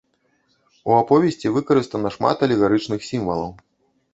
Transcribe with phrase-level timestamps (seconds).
[0.91, 3.53] У аповесці выкарыстана шмат алегарычных сімвалаў.